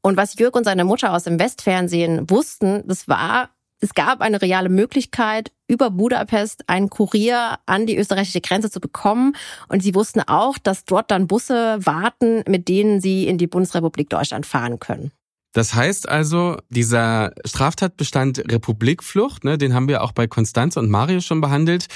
[0.00, 4.42] Und was Jörg und seine Mutter aus dem Westfernsehen wussten, das war, es gab eine
[4.42, 9.34] reale Möglichkeit, über Budapest einen Kurier an die österreichische Grenze zu bekommen.
[9.68, 14.10] Und sie wussten auch, dass dort dann Busse warten, mit denen sie in die Bundesrepublik
[14.10, 15.10] Deutschland fahren können.
[15.52, 21.20] Das heißt also, dieser Straftatbestand Republikflucht, ne, den haben wir auch bei Konstanze und Mario
[21.20, 21.86] schon behandelt,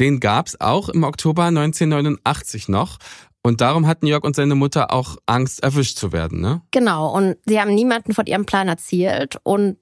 [0.00, 2.98] den gab's auch im Oktober 1989 noch.
[3.42, 6.62] Und darum hatten Jörg und seine Mutter auch Angst, erwischt zu werden, ne?
[6.70, 7.12] Genau.
[7.14, 9.36] Und sie haben niemanden von ihrem Plan erzählt.
[9.42, 9.76] Und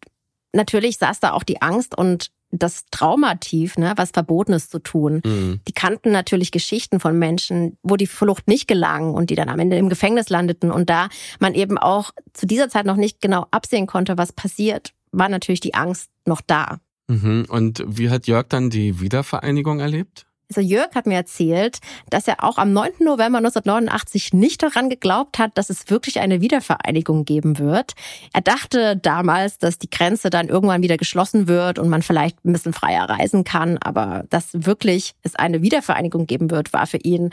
[0.53, 5.23] natürlich saß da auch die Angst und das Traumativ, ne, was Verbotenes zu tun.
[5.25, 5.61] Mhm.
[5.69, 9.59] Die kannten natürlich Geschichten von Menschen, wo die Flucht nicht gelang und die dann am
[9.59, 10.71] Ende im Gefängnis landeten.
[10.71, 11.09] Und da
[11.39, 15.61] man eben auch zu dieser Zeit noch nicht genau absehen konnte, was passiert, war natürlich
[15.61, 16.81] die Angst noch da.
[17.09, 17.47] Mhm.
[17.49, 20.27] Und wie hat Jörg dann die Wiedervereinigung erlebt?
[20.51, 21.79] Also Jörg hat mir erzählt,
[22.11, 22.91] dass er auch am 9.
[23.01, 27.95] November 1989 nicht daran geglaubt hat, dass es wirklich eine Wiedervereinigung geben wird.
[28.33, 32.53] Er dachte damals, dass die Grenze dann irgendwann wieder geschlossen wird und man vielleicht ein
[32.53, 37.31] bisschen freier reisen kann, aber dass wirklich es eine Wiedervereinigung geben wird, war für ihn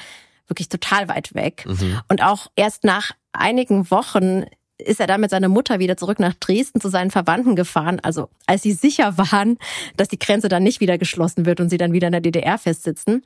[0.47, 1.65] wirklich total weit weg.
[1.65, 1.99] Mhm.
[2.07, 4.45] Und auch erst nach einigen Wochen
[4.77, 7.99] ist er dann mit seiner Mutter wieder zurück nach Dresden zu seinen Verwandten gefahren.
[8.01, 9.57] Also als sie sicher waren,
[9.95, 12.57] dass die Grenze dann nicht wieder geschlossen wird und sie dann wieder in der DDR
[12.57, 13.23] festsitzen.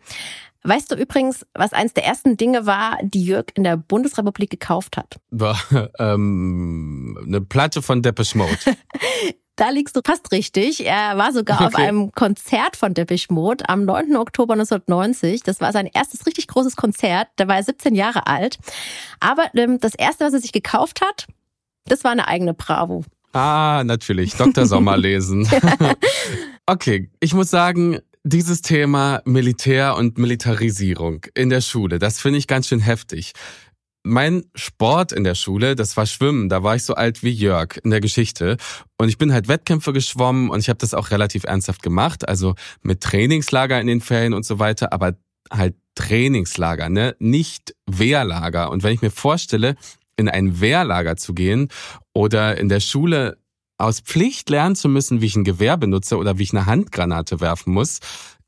[0.63, 4.95] Weißt du übrigens, was eines der ersten Dinge war, die Jörg in der Bundesrepublik gekauft
[4.95, 5.19] hat?
[5.31, 5.59] War,
[5.97, 8.57] ähm, eine Platte von Depeche Mode.
[9.57, 10.87] Da liegst du fast richtig.
[10.87, 11.67] Er war sogar okay.
[11.67, 14.15] auf einem Konzert von Depeche Mode am 9.
[14.15, 15.43] Oktober 1990.
[15.43, 17.27] Das war sein erstes richtig großes Konzert.
[17.35, 18.57] Da war er 17 Jahre alt.
[19.19, 21.27] Aber ähm, das erste, was er sich gekauft hat,
[21.85, 23.03] das war eine eigene Bravo.
[23.33, 24.35] Ah, natürlich.
[24.35, 24.65] Dr.
[24.65, 25.47] Sommer lesen.
[26.65, 32.47] okay, ich muss sagen, dieses Thema Militär und Militarisierung in der Schule, das finde ich
[32.47, 33.33] ganz schön heftig.
[34.03, 36.49] Mein Sport in der Schule, das war Schwimmen.
[36.49, 38.57] Da war ich so alt wie Jörg in der Geschichte.
[38.97, 42.27] Und ich bin halt Wettkämpfe geschwommen und ich habe das auch relativ ernsthaft gemacht.
[42.27, 45.17] Also mit Trainingslager in den Ferien und so weiter, aber
[45.51, 47.15] halt Trainingslager, ne?
[47.19, 48.71] Nicht Wehrlager.
[48.71, 49.75] Und wenn ich mir vorstelle,
[50.17, 51.69] in ein Wehrlager zu gehen
[52.13, 53.37] oder in der Schule
[53.77, 57.41] aus Pflicht lernen zu müssen, wie ich ein Gewehr benutze oder wie ich eine Handgranate
[57.41, 57.99] werfen muss.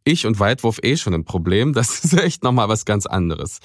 [0.04, 1.74] Ich und Weitwurf eh schon ein Problem.
[1.74, 3.60] Das ist echt nochmal was ganz anderes.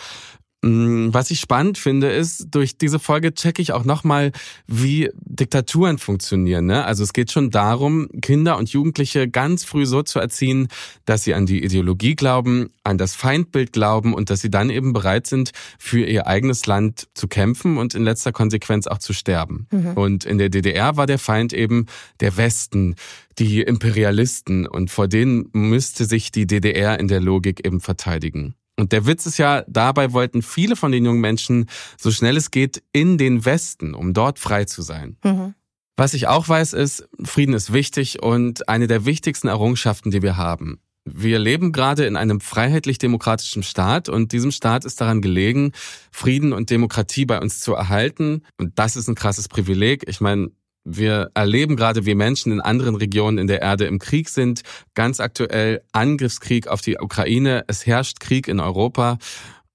[0.63, 4.33] Mm, was ich spannend finde, ist, durch diese Folge checke ich auch nochmal,
[4.67, 6.67] wie Diktaturen funktionieren.
[6.67, 6.85] Ne?
[6.85, 10.67] Also es geht schon darum, Kinder und Jugendliche ganz früh so zu erziehen,
[11.05, 14.93] dass sie an die Ideologie glauben, an das Feindbild glauben und dass sie dann eben
[14.93, 19.69] bereit sind, für ihr eigenes Land zu kämpfen und in letzter Konsequenz auch zu sterben.
[19.71, 19.93] Mhm.
[19.93, 21.87] Und in der DDR war der Feind eben
[22.19, 22.97] der Westen,
[23.39, 28.57] die Imperialisten und vor denen müsste sich die DDR in der Logik eben verteidigen.
[28.79, 31.67] Und der Witz ist ja, dabei wollten viele von den jungen Menschen
[31.99, 35.17] so schnell es geht in den Westen, um dort frei zu sein.
[35.25, 35.55] Mhm.
[35.97, 40.37] Was ich auch weiß, ist, Frieden ist wichtig und eine der wichtigsten Errungenschaften, die wir
[40.37, 40.79] haben.
[41.05, 45.73] Wir leben gerade in einem freiheitlich-demokratischen Staat und diesem Staat ist daran gelegen,
[46.13, 48.43] Frieden und Demokratie bei uns zu erhalten.
[48.59, 50.05] Und das ist ein krasses Privileg.
[50.07, 50.51] Ich meine,
[50.89, 54.63] wir erleben gerade, wie Menschen in anderen Regionen in der Erde im Krieg sind.
[54.95, 57.65] Ganz aktuell Angriffskrieg auf die Ukraine.
[57.67, 59.19] Es herrscht Krieg in Europa.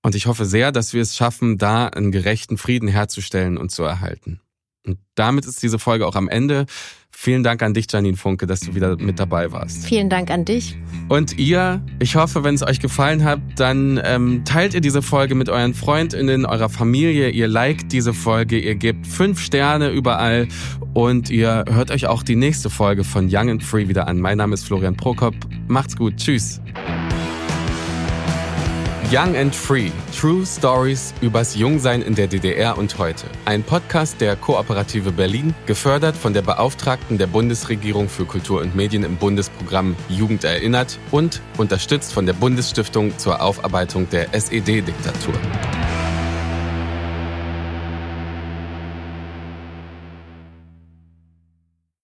[0.02, 3.84] Und ich hoffe sehr, dass wir es schaffen, da einen gerechten Frieden herzustellen und zu
[3.84, 4.42] erhalten.
[4.86, 6.66] Und damit ist diese Folge auch am Ende.
[7.16, 9.86] Vielen Dank an dich, Janine Funke, dass du wieder mit dabei warst.
[9.86, 10.78] Vielen Dank an dich.
[11.08, 15.36] Und ihr, ich hoffe, wenn es euch gefallen hat, dann ähm, teilt ihr diese Folge
[15.36, 17.30] mit euren Freundinnen, eurer Familie.
[17.30, 20.48] Ihr liked diese Folge, ihr gebt fünf Sterne überall
[20.94, 24.20] und ihr hört euch auch die nächste Folge von Young and Free wieder an.
[24.20, 25.36] Mein Name ist Florian Prokop.
[25.68, 26.18] Macht's gut.
[26.18, 26.60] Tschüss.
[29.12, 29.92] Young and Free.
[30.18, 33.28] True Stories übers Jungsein in der DDR und heute.
[33.46, 39.04] Ein Podcast der Kooperative Berlin, gefördert von der Beauftragten der Bundesregierung für Kultur und Medien
[39.04, 45.34] im Bundesprogramm Jugend erinnert und unterstützt von der Bundesstiftung zur Aufarbeitung der SED-Diktatur.